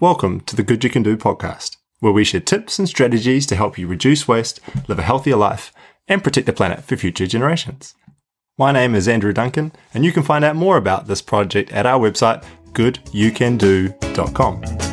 Welcome 0.00 0.40
to 0.46 0.56
the 0.56 0.62
Good 0.62 0.82
You 0.82 0.88
Can 0.88 1.02
Do 1.02 1.14
podcast, 1.14 1.76
where 1.98 2.10
we 2.10 2.24
share 2.24 2.40
tips 2.40 2.78
and 2.78 2.88
strategies 2.88 3.44
to 3.44 3.54
help 3.54 3.76
you 3.76 3.86
reduce 3.86 4.26
waste, 4.26 4.58
live 4.88 4.98
a 4.98 5.02
healthier 5.02 5.36
life, 5.36 5.74
and 6.08 6.24
protect 6.24 6.46
the 6.46 6.54
planet 6.54 6.82
for 6.82 6.96
future 6.96 7.26
generations. 7.26 7.94
My 8.56 8.72
name 8.72 8.94
is 8.94 9.06
Andrew 9.06 9.34
Duncan, 9.34 9.72
and 9.92 10.02
you 10.02 10.10
can 10.10 10.22
find 10.22 10.42
out 10.42 10.56
more 10.56 10.78
about 10.78 11.06
this 11.06 11.20
project 11.20 11.70
at 11.72 11.84
our 11.84 12.00
website, 12.00 12.42
goodyoucando.com. 12.72 14.89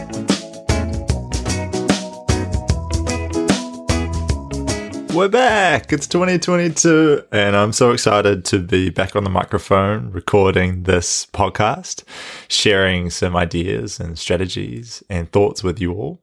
We're 5.18 5.30
back. 5.30 5.92
It's 5.92 6.06
2022, 6.06 7.24
and 7.32 7.56
I'm 7.56 7.74
so 7.74 7.90
excited 7.90 8.46
to 8.46 8.60
be 8.60 8.92
back 8.92 9.16
on 9.16 9.24
the 9.24 9.32
microphone 9.32 10.12
recording 10.12 10.84
this 10.84 11.26
podcast, 11.26 12.04
sharing 12.48 13.10
some 13.10 13.36
ideas 13.36 14.00
and 14.00 14.20
strategies 14.20 15.02
and 15.10 15.32
thoughts 15.32 15.64
with 15.64 15.82
you 15.82 15.94
all. 15.94 16.22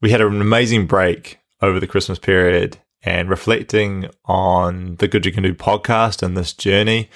We 0.00 0.12
had 0.12 0.20
an 0.20 0.40
amazing 0.40 0.86
break 0.86 1.40
over 1.60 1.80
the 1.80 1.88
Christmas 1.88 2.20
period 2.20 2.78
and 3.02 3.28
reflecting 3.28 4.08
on 4.24 4.94
the 5.00 5.08
Good 5.08 5.26
You 5.26 5.32
Can 5.32 5.42
Do 5.42 5.52
podcast 5.52 6.22
and 6.22 6.36
this 6.36 6.52
journey. 6.52 7.10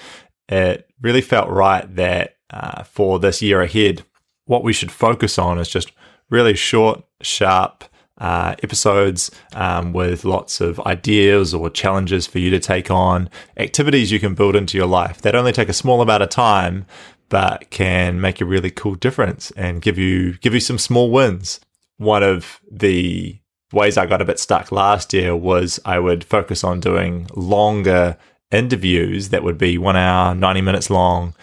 It 0.49 0.89
really 0.99 1.21
felt 1.21 1.47
right 1.47 1.95
that 1.95 2.35
uh, 2.49 2.83
for 2.83 3.17
this 3.17 3.41
year 3.41 3.61
ahead, 3.61 4.03
what 4.43 4.65
we 4.65 4.73
should 4.73 4.91
focus 4.91 5.39
on 5.39 5.57
is 5.57 5.69
just 5.69 5.93
really 6.29 6.53
short, 6.53 7.01
sharp, 7.21 7.85
uh, 8.19 8.55
episodes 8.63 9.31
um, 9.53 9.93
with 9.93 10.25
lots 10.25 10.61
of 10.61 10.79
ideas 10.81 11.53
or 11.53 11.69
challenges 11.69 12.27
for 12.27 12.39
you 12.39 12.49
to 12.49 12.59
take 12.59 12.91
on, 12.91 13.29
activities 13.57 14.11
you 14.11 14.19
can 14.19 14.35
build 14.35 14.55
into 14.55 14.77
your 14.77 14.87
life 14.87 15.21
that 15.21 15.35
only 15.35 15.51
take 15.51 15.69
a 15.69 15.73
small 15.73 16.01
amount 16.01 16.23
of 16.23 16.29
time, 16.29 16.85
but 17.29 17.69
can 17.69 18.19
make 18.19 18.41
a 18.41 18.45
really 18.45 18.71
cool 18.71 18.95
difference 18.95 19.51
and 19.51 19.81
give 19.81 19.97
you 19.97 20.37
give 20.37 20.53
you 20.53 20.59
some 20.59 20.77
small 20.77 21.11
wins. 21.11 21.59
One 21.97 22.23
of 22.23 22.59
the 22.71 23.39
ways 23.71 23.97
I 23.97 24.05
got 24.05 24.21
a 24.21 24.25
bit 24.25 24.39
stuck 24.39 24.71
last 24.71 25.13
year 25.13 25.35
was 25.35 25.79
I 25.85 25.99
would 25.99 26.23
focus 26.23 26.63
on 26.63 26.79
doing 26.79 27.27
longer 27.35 28.17
interviews 28.51 29.29
that 29.29 29.43
would 29.43 29.57
be 29.57 29.77
one 29.77 29.95
hour, 29.95 30.33
90 30.33 30.61
minutes 30.61 30.89
long. 30.89 31.35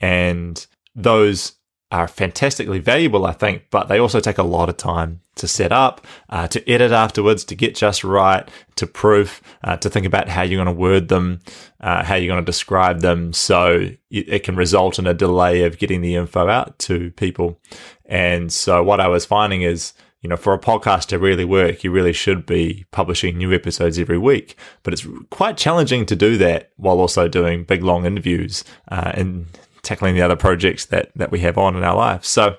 And 0.00 0.66
those 0.94 1.52
are 1.94 2.08
fantastically 2.08 2.80
valuable, 2.80 3.24
I 3.24 3.30
think, 3.32 3.66
but 3.70 3.86
they 3.86 3.98
also 3.98 4.18
take 4.18 4.38
a 4.38 4.42
lot 4.42 4.68
of 4.68 4.76
time 4.76 5.20
to 5.36 5.46
set 5.46 5.70
up, 5.70 6.04
uh, 6.28 6.48
to 6.48 6.68
edit 6.68 6.90
afterwards, 6.90 7.44
to 7.44 7.54
get 7.54 7.76
just 7.76 8.02
right, 8.02 8.48
to 8.74 8.86
proof, 8.88 9.40
uh, 9.62 9.76
to 9.76 9.88
think 9.88 10.04
about 10.04 10.28
how 10.28 10.42
you're 10.42 10.62
going 10.62 10.74
to 10.74 10.80
word 10.80 11.06
them, 11.06 11.40
uh, 11.80 12.02
how 12.02 12.16
you're 12.16 12.32
going 12.32 12.44
to 12.44 12.50
describe 12.50 13.00
them. 13.00 13.32
So 13.32 13.90
it, 14.10 14.42
can 14.42 14.56
result 14.56 14.98
in 14.98 15.06
a 15.06 15.14
delay 15.14 15.62
of 15.62 15.78
getting 15.78 16.00
the 16.00 16.16
info 16.16 16.48
out 16.48 16.80
to 16.80 17.12
people. 17.12 17.60
And 18.06 18.52
so 18.52 18.82
what 18.82 18.98
I 18.98 19.06
was 19.06 19.24
finding 19.24 19.62
is, 19.62 19.92
you 20.20 20.28
know, 20.28 20.36
for 20.36 20.52
a 20.52 20.58
podcast 20.58 21.06
to 21.06 21.18
really 21.20 21.44
work, 21.44 21.84
you 21.84 21.92
really 21.92 22.12
should 22.12 22.44
be 22.44 22.86
publishing 22.90 23.38
new 23.38 23.52
episodes 23.52 24.00
every 24.00 24.18
week. 24.18 24.56
But 24.82 24.94
it's 24.94 25.06
quite 25.30 25.56
challenging 25.56 26.06
to 26.06 26.16
do 26.16 26.36
that 26.38 26.72
while 26.76 26.98
also 26.98 27.28
doing 27.28 27.62
big, 27.62 27.84
long 27.84 28.04
interviews 28.04 28.64
uh, 28.90 29.12
and 29.14 29.46
tackling 29.84 30.14
the 30.14 30.22
other 30.22 30.36
projects 30.36 30.86
that 30.86 31.10
that 31.16 31.30
we 31.30 31.40
have 31.40 31.58
on 31.58 31.76
in 31.76 31.84
our 31.84 31.96
lives. 31.96 32.28
So 32.28 32.56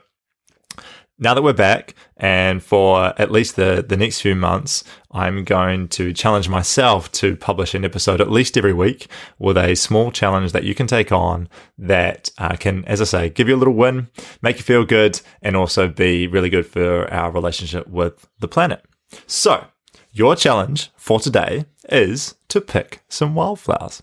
now 1.18 1.34
that 1.34 1.44
we're 1.44 1.54
back, 1.54 1.95
and 2.18 2.62
for 2.62 3.14
at 3.20 3.31
least 3.31 3.56
the 3.56 3.86
the 3.88 3.98
next 3.98 4.22
few 4.22 4.36
months, 4.36 4.84
I'm 5.12 5.44
going 5.44 5.88
to 5.90 6.12
challenge 6.12 6.50
myself 6.50 7.12
to 7.14 7.36
publish 7.38 7.73
an 7.73 7.86
episode 7.86 8.20
at 8.20 8.30
least 8.30 8.58
every 8.58 8.73
week 8.73 9.08
with 9.40 9.58
a 9.58 9.76
small 9.76 10.12
challenge 10.12 10.52
that 10.52 10.66
you 10.66 10.76
can 10.76 10.88
take 10.88 11.12
on 11.12 11.48
that 11.78 12.30
uh, 12.38 12.56
can, 12.58 12.84
as 12.86 13.02
I 13.02 13.06
say, 13.06 13.30
give 13.30 13.48
you 13.48 13.56
a 13.56 13.58
little 13.58 13.73
win, 13.73 14.09
make 14.42 14.58
you 14.58 14.64
feel 14.64 14.84
good, 14.84 15.22
and 15.42 15.56
also 15.56 15.88
be 15.88 16.28
really 16.28 16.50
good 16.50 16.66
for 16.66 17.12
our 17.14 17.31
relationship 17.31 17.88
with 17.88 18.28
the 18.40 18.50
planet. 18.50 18.84
So, 19.26 19.68
your 20.12 20.36
challenge 20.36 20.92
for 20.98 21.20
today 21.20 21.66
is 21.90 22.36
to 22.50 22.59
pick 22.59 23.03
some 23.08 23.36
wildflowers. 23.36 24.02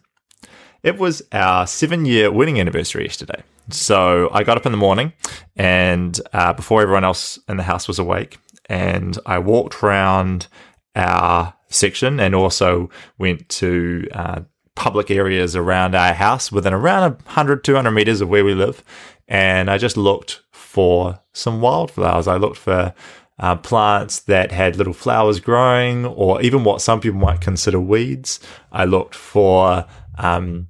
It 0.82 0.98
was 0.98 1.22
our 1.30 1.66
seven 1.66 2.04
year 2.04 2.32
wedding 2.32 2.58
anniversary 2.58 3.04
yesterday. 3.04 3.42
So 3.70 4.28
I 4.32 4.42
got 4.42 4.56
up 4.56 4.66
in 4.66 4.72
the 4.72 4.78
morning 4.78 5.12
and 5.54 6.18
uh, 6.32 6.52
before 6.52 6.82
everyone 6.82 7.04
else 7.04 7.38
in 7.48 7.56
the 7.56 7.62
house 7.62 7.86
was 7.86 8.00
awake, 8.00 8.38
and 8.66 9.16
I 9.24 9.38
walked 9.38 9.82
around 9.82 10.48
our 10.96 11.54
section 11.68 12.18
and 12.18 12.34
also 12.34 12.90
went 13.16 13.48
to 13.48 14.08
uh, 14.12 14.40
public 14.74 15.10
areas 15.10 15.54
around 15.54 15.94
our 15.94 16.14
house 16.14 16.50
within 16.50 16.74
around 16.74 17.12
100, 17.12 17.62
200 17.62 17.90
meters 17.92 18.20
of 18.20 18.28
where 18.28 18.44
we 18.44 18.54
live. 18.54 18.82
And 19.28 19.70
I 19.70 19.78
just 19.78 19.96
looked 19.96 20.40
for 20.50 21.20
some 21.32 21.60
wildflowers. 21.60 22.26
I 22.26 22.36
looked 22.36 22.58
for 22.58 22.92
uh, 23.38 23.56
plants 23.56 24.20
that 24.20 24.50
had 24.50 24.76
little 24.76 24.92
flowers 24.92 25.40
growing, 25.40 26.04
or 26.06 26.42
even 26.42 26.64
what 26.64 26.80
some 26.80 27.00
people 27.00 27.20
might 27.20 27.40
consider 27.40 27.80
weeds. 27.80 28.40
I 28.70 28.84
looked 28.84 29.14
for 29.14 29.86
um, 30.18 30.68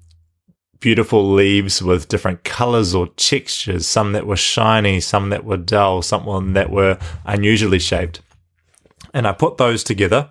beautiful 0.82 1.32
leaves 1.32 1.80
with 1.80 2.08
different 2.08 2.44
colors 2.44 2.94
or 2.94 3.06
textures, 3.16 3.86
some 3.86 4.12
that 4.12 4.26
were 4.26 4.36
shiny, 4.36 5.00
some 5.00 5.30
that 5.30 5.44
were 5.44 5.56
dull, 5.56 6.02
some 6.02 6.52
that 6.52 6.70
were 6.70 6.98
unusually 7.24 7.78
shaped. 7.78 8.20
And 9.14 9.26
I 9.26 9.32
put 9.32 9.56
those 9.56 9.82
together 9.84 10.28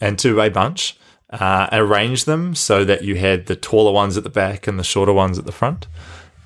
into 0.00 0.40
a 0.40 0.50
bunch, 0.50 0.96
uh, 1.30 1.68
arranged 1.72 2.26
them 2.26 2.54
so 2.54 2.84
that 2.84 3.02
you 3.02 3.16
had 3.16 3.46
the 3.46 3.56
taller 3.56 3.92
ones 3.92 4.16
at 4.16 4.24
the 4.24 4.30
back 4.30 4.66
and 4.66 4.78
the 4.78 4.84
shorter 4.84 5.12
ones 5.12 5.38
at 5.38 5.46
the 5.46 5.52
front. 5.52 5.88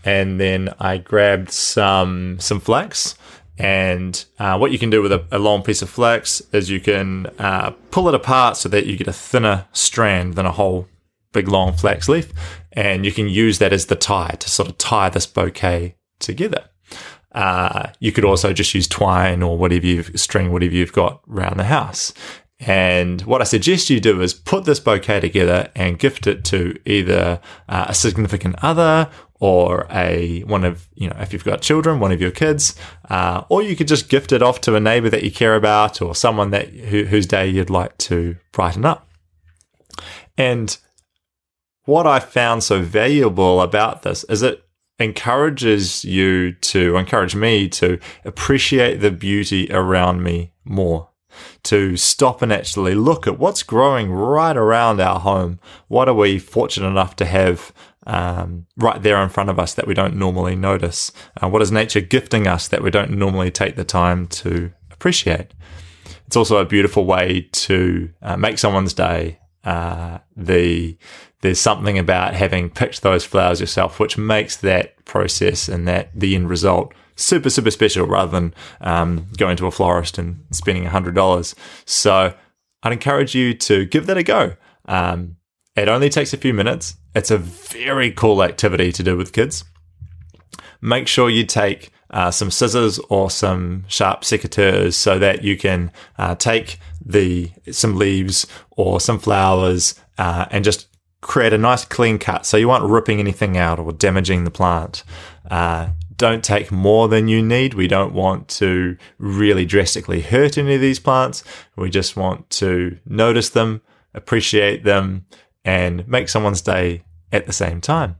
And 0.04 0.40
then 0.40 0.72
I 0.78 0.96
grabbed 0.96 1.50
some 1.50 2.38
some 2.38 2.60
flax. 2.60 3.16
And 3.58 4.24
uh, 4.38 4.56
what 4.56 4.72
you 4.72 4.78
can 4.78 4.88
do 4.88 5.02
with 5.02 5.12
a, 5.12 5.26
a, 5.30 5.38
long 5.38 5.62
piece 5.62 5.82
of 5.82 5.90
flax 5.90 6.40
is 6.50 6.70
you 6.70 6.80
can 6.80 7.26
uh, 7.38 7.72
pull 7.90 8.08
it 8.08 8.14
apart 8.14 8.56
so 8.56 8.70
that 8.70 8.86
you 8.86 8.96
get 8.96 9.06
a 9.06 9.12
thinner 9.12 9.66
strand 9.72 10.32
than 10.32 10.46
a 10.46 10.52
whole 10.52 10.88
big 11.32 11.48
long 11.48 11.72
flax 11.72 12.08
leaf, 12.08 12.32
and 12.72 13.04
you 13.04 13.12
can 13.12 13.28
use 13.28 13.58
that 13.58 13.72
as 13.72 13.86
the 13.86 13.96
tie 13.96 14.36
to 14.40 14.50
sort 14.50 14.68
of 14.68 14.78
tie 14.78 15.08
this 15.08 15.26
bouquet 15.26 15.96
together. 16.18 16.64
Uh, 17.32 17.90
you 18.00 18.10
could 18.10 18.24
also 18.24 18.52
just 18.52 18.74
use 18.74 18.88
twine 18.88 19.42
or 19.42 19.56
whatever 19.56 19.86
you've 19.86 20.18
string, 20.18 20.52
whatever 20.52 20.74
you've 20.74 20.92
got 20.92 21.20
around 21.28 21.56
the 21.58 21.64
house. 21.64 22.12
And 22.58 23.22
what 23.22 23.40
I 23.40 23.44
suggest 23.44 23.88
you 23.88 24.00
do 24.00 24.20
is 24.20 24.34
put 24.34 24.64
this 24.64 24.80
bouquet 24.80 25.20
together 25.20 25.70
and 25.74 25.98
gift 25.98 26.26
it 26.26 26.44
to 26.46 26.78
either 26.84 27.40
uh, 27.68 27.86
a 27.88 27.94
significant 27.94 28.56
other 28.62 29.08
or 29.40 29.86
a 29.90 30.42
one 30.42 30.64
of 30.64 30.86
you 30.94 31.08
know 31.08 31.16
if 31.18 31.32
you've 31.32 31.44
got 31.44 31.62
children, 31.62 32.00
one 32.00 32.12
of 32.12 32.20
your 32.20 32.30
kids, 32.30 32.76
uh, 33.08 33.44
or 33.48 33.62
you 33.62 33.74
could 33.74 33.88
just 33.88 34.10
gift 34.10 34.32
it 34.32 34.42
off 34.42 34.60
to 34.60 34.76
a 34.76 34.80
neighbor 34.80 35.08
that 35.08 35.24
you 35.24 35.30
care 35.30 35.56
about 35.56 36.02
or 36.02 36.14
someone 36.14 36.50
that 36.50 36.68
who, 36.68 37.04
whose 37.04 37.24
day 37.24 37.48
you'd 37.48 37.70
like 37.70 37.96
to 37.96 38.36
brighten 38.52 38.84
up. 38.84 39.08
And 40.36 40.76
what 41.84 42.06
I 42.06 42.20
found 42.20 42.62
so 42.62 42.82
valuable 42.82 43.60
about 43.60 44.02
this 44.02 44.24
is 44.24 44.42
it 44.42 44.64
encourages 44.98 46.04
you 46.04 46.52
to 46.52 46.96
encourage 46.96 47.34
me 47.34 47.68
to 47.68 47.98
appreciate 48.24 49.00
the 49.00 49.10
beauty 49.10 49.66
around 49.70 50.22
me 50.22 50.52
more 50.64 51.10
to 51.62 51.96
stop 51.96 52.42
and 52.42 52.52
actually 52.52 52.94
look 52.94 53.26
at 53.26 53.38
what's 53.38 53.62
growing 53.62 54.10
right 54.10 54.56
around 54.56 55.00
our 55.00 55.20
home. 55.20 55.60
What 55.88 56.08
are 56.08 56.14
we 56.14 56.38
fortunate 56.38 56.88
enough 56.88 57.16
to 57.16 57.24
have 57.24 57.72
um, 58.06 58.66
right 58.76 59.02
there 59.02 59.22
in 59.22 59.28
front 59.28 59.50
of 59.50 59.58
us 59.58 59.74
that 59.74 59.86
we 59.86 59.94
don't 59.94 60.16
normally 60.16 60.56
notice? 60.56 61.12
Uh, 61.40 61.48
what 61.48 61.62
is 61.62 61.72
nature 61.72 62.00
gifting 62.00 62.46
us 62.46 62.68
that 62.68 62.82
we 62.82 62.90
don't 62.90 63.12
normally 63.12 63.50
take 63.50 63.76
the 63.76 63.84
time 63.84 64.26
to 64.28 64.72
appreciate? 64.90 65.54
It's 66.26 66.36
also 66.36 66.58
a 66.58 66.64
beautiful 66.64 67.04
way 67.04 67.48
to 67.52 68.10
uh, 68.22 68.36
make 68.36 68.58
someone's 68.58 68.94
day. 68.94 69.38
Uh, 69.62 70.18
the 70.36 70.96
there's 71.42 71.60
something 71.60 71.98
about 71.98 72.34
having 72.34 72.70
picked 72.70 73.02
those 73.02 73.24
flowers 73.24 73.60
yourself, 73.60 73.98
which 73.98 74.18
makes 74.18 74.56
that 74.56 75.02
process 75.04 75.68
and 75.68 75.88
that 75.88 76.10
the 76.14 76.34
end 76.34 76.50
result 76.50 76.92
super, 77.16 77.50
super 77.50 77.70
special 77.70 78.06
rather 78.06 78.30
than 78.30 78.54
um, 78.80 79.26
going 79.36 79.56
to 79.56 79.66
a 79.66 79.70
florist 79.70 80.18
and 80.18 80.44
spending 80.50 80.84
$100. 80.84 81.54
So 81.84 82.34
I'd 82.82 82.92
encourage 82.92 83.34
you 83.34 83.54
to 83.54 83.84
give 83.86 84.06
that 84.06 84.16
a 84.16 84.22
go. 84.22 84.54
Um, 84.86 85.36
it 85.76 85.88
only 85.88 86.08
takes 86.08 86.32
a 86.32 86.38
few 86.38 86.52
minutes. 86.52 86.96
It's 87.14 87.30
a 87.30 87.38
very 87.38 88.10
cool 88.10 88.42
activity 88.42 88.92
to 88.92 89.02
do 89.02 89.16
with 89.16 89.32
kids. 89.32 89.64
Make 90.80 91.08
sure 91.08 91.28
you 91.28 91.44
take 91.44 91.90
uh, 92.10 92.30
some 92.30 92.50
scissors 92.50 92.98
or 93.08 93.30
some 93.30 93.84
sharp 93.86 94.22
secateurs 94.22 94.94
so 94.94 95.18
that 95.18 95.44
you 95.44 95.56
can 95.56 95.92
uh, 96.18 96.34
take 96.34 96.78
the 97.04 97.50
some 97.70 97.96
leaves 97.96 98.46
or 98.70 99.00
some 99.00 99.18
flowers 99.18 99.94
uh, 100.18 100.46
and 100.50 100.64
just 100.64 100.89
create 101.20 101.52
a 101.52 101.58
nice 101.58 101.84
clean 101.84 102.18
cut 102.18 102.46
so 102.46 102.56
you 102.56 102.70
aren't 102.70 102.88
ripping 102.90 103.20
anything 103.20 103.56
out 103.56 103.78
or 103.78 103.92
damaging 103.92 104.44
the 104.44 104.50
plant. 104.50 105.04
Uh, 105.50 105.90
don't 106.16 106.44
take 106.44 106.70
more 106.70 107.08
than 107.08 107.28
you 107.28 107.42
need. 107.42 107.74
We 107.74 107.88
don't 107.88 108.12
want 108.12 108.48
to 108.48 108.96
really 109.18 109.64
drastically 109.64 110.20
hurt 110.20 110.58
any 110.58 110.74
of 110.74 110.80
these 110.80 110.98
plants. 110.98 111.42
We 111.76 111.88
just 111.88 112.16
want 112.16 112.50
to 112.50 112.98
notice 113.06 113.50
them, 113.50 113.80
appreciate 114.12 114.84
them, 114.84 115.24
and 115.64 116.06
make 116.06 116.28
someone's 116.28 116.60
day 116.60 117.04
at 117.32 117.46
the 117.46 117.52
same 117.52 117.80
time. 117.80 118.16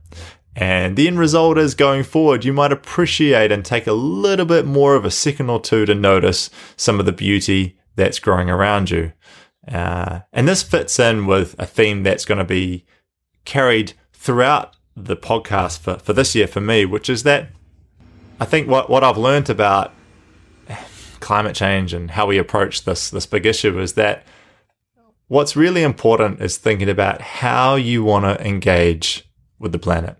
And 0.55 0.97
the 0.97 1.07
end 1.07 1.19
result 1.19 1.57
is 1.57 1.75
going 1.75 2.03
forward, 2.03 2.43
you 2.43 2.53
might 2.53 2.71
appreciate 2.71 3.51
and 3.51 3.63
take 3.63 3.87
a 3.87 3.93
little 3.93 4.45
bit 4.45 4.65
more 4.65 4.95
of 4.95 5.05
a 5.05 5.11
second 5.11 5.49
or 5.49 5.61
two 5.61 5.85
to 5.85 5.95
notice 5.95 6.49
some 6.75 6.99
of 6.99 7.05
the 7.05 7.11
beauty 7.11 7.77
that's 7.95 8.19
growing 8.19 8.49
around 8.49 8.89
you. 8.89 9.13
Uh, 9.67 10.21
and 10.33 10.47
this 10.47 10.63
fits 10.63 10.99
in 10.99 11.25
with 11.25 11.55
a 11.59 11.65
theme 11.65 12.03
that's 12.03 12.25
going 12.25 12.37
to 12.37 12.43
be 12.43 12.85
carried 13.45 13.93
throughout 14.13 14.75
the 14.95 15.15
podcast 15.15 15.79
for, 15.79 15.97
for 15.99 16.13
this 16.13 16.35
year 16.35 16.47
for 16.47 16.61
me, 16.61 16.85
which 16.85 17.09
is 17.09 17.23
that 17.23 17.49
I 18.39 18.45
think 18.45 18.67
what, 18.67 18.89
what 18.89 19.03
I've 19.03 19.17
learned 19.17 19.49
about 19.49 19.93
climate 21.19 21.55
change 21.55 21.93
and 21.93 22.11
how 22.11 22.25
we 22.25 22.37
approach 22.37 22.83
this 22.83 23.09
this 23.11 23.25
big 23.25 23.45
issue 23.45 23.79
is 23.79 23.93
that 23.93 24.25
what's 25.27 25.55
really 25.55 25.83
important 25.83 26.41
is 26.41 26.57
thinking 26.57 26.89
about 26.89 27.21
how 27.21 27.75
you 27.75 28.03
want 28.03 28.25
to 28.25 28.45
engage 28.45 29.29
with 29.59 29.71
the 29.71 29.79
planet, 29.79 30.17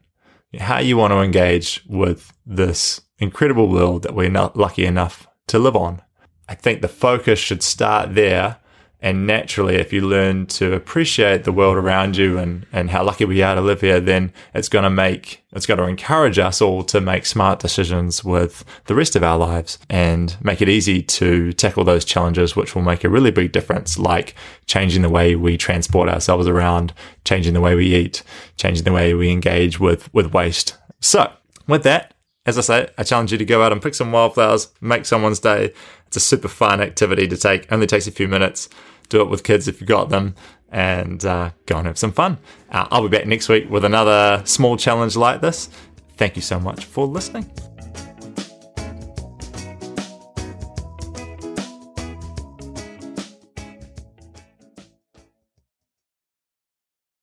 how 0.60 0.80
you 0.80 0.96
want 0.96 1.12
to 1.12 1.20
engage 1.20 1.84
with 1.90 2.32
this 2.46 3.02
incredible 3.18 3.68
world 3.68 4.04
that 4.04 4.16
we're 4.16 4.30
not 4.30 4.56
lucky 4.56 4.86
enough 4.86 5.28
to 5.48 5.60
live 5.60 5.76
on. 5.76 6.02
I 6.48 6.56
think 6.56 6.82
the 6.82 6.88
focus 6.88 7.40
should 7.40 7.64
start 7.64 8.16
there 8.16 8.58
and 9.04 9.26
naturally, 9.26 9.78
if 9.78 9.92
you 9.92 10.08
learn 10.08 10.46
to 10.48 10.74
appreciate 10.74 11.44
the 11.44 11.52
world 11.52 11.76
around 11.76 12.18
you 12.18 12.38
and, 12.38 12.68
and 12.72 12.92
how 12.92 13.04
lucky 13.04 13.26
we 13.26 13.42
are 13.42 13.56
to 13.56 13.62
live 13.62 13.82
here, 13.82 14.00
then 14.00 14.32
it's 14.54 14.70
going 14.70 14.84
to 14.84 14.92
make, 14.92 15.44
it's 15.54 15.66
going 15.66 15.80
to 15.80 15.86
encourage 15.86 16.38
us 16.38 16.62
all 16.62 16.84
to 16.84 17.02
make 17.02 17.26
smart 17.26 17.60
decisions 17.60 18.24
with 18.24 18.64
the 18.86 18.94
rest 18.94 19.16
of 19.16 19.24
our 19.24 19.40
lives 19.40 19.80
and 19.90 20.38
make 20.40 20.62
it 20.62 20.70
easy 20.70 21.02
to 21.02 21.52
tackle 21.54 21.84
those 21.84 22.06
challenges, 22.06 22.56
which 22.56 22.76
will 22.76 22.84
make 22.84 23.04
a 23.04 23.10
really 23.10 23.32
big 23.32 23.52
difference, 23.52 23.98
like 23.98 24.36
changing 24.68 25.02
the 25.02 25.10
way 25.10 25.36
we 25.36 25.58
transport 25.58 26.08
ourselves 26.08 26.48
around, 26.48 26.94
changing 27.26 27.56
the 27.56 27.62
way 27.62 27.74
we 27.74 27.96
eat, 27.96 28.22
changing 28.56 28.84
the 28.84 28.92
way 28.92 29.16
we 29.16 29.32
engage 29.32 29.80
with, 29.80 30.14
with 30.14 30.32
waste. 30.32 30.78
So 31.00 31.32
with 31.68 31.82
that, 31.84 32.14
as 32.46 32.58
I 32.58 32.62
say, 32.62 32.90
I 32.98 33.04
challenge 33.04 33.32
you 33.32 33.38
to 33.38 33.46
go 33.46 33.64
out 33.64 33.72
and 33.72 33.82
pick 33.82 33.96
some 33.96 34.12
wildflowers, 34.12 34.70
make 34.82 35.06
someone's 35.06 35.40
day. 35.40 35.74
It's 36.12 36.18
a 36.18 36.20
super 36.20 36.50
fun 36.50 36.82
activity 36.82 37.28
to 37.28 37.38
take. 37.38 37.72
Only 37.72 37.88
takes 37.88 38.06
a 38.06 38.12
few 38.12 38.28
minutes 38.28 38.70
do 39.12 39.22
it 39.22 39.30
with 39.30 39.44
kids 39.44 39.68
if 39.68 39.80
you've 39.80 39.88
got 39.88 40.10
them, 40.10 40.34
and 40.72 41.24
uh, 41.26 41.52
go 41.68 41.78
and 41.78 41.86
have 41.86 41.98
some 41.98 42.14
fun. 42.14 42.38
Uh, 42.72 42.88
I'll 42.90 43.08
be 43.08 43.16
back 43.16 43.28
next 43.28 43.50
week 43.50 43.70
with 43.70 43.86
another 43.86 44.42
small 44.46 44.78
challenge 44.78 45.16
like 45.16 45.42
this. 45.42 45.70
Thank 46.16 46.36
you 46.36 46.42
so 46.42 46.60
much 46.60 46.86
for 46.86 47.06
listening. 47.06 47.52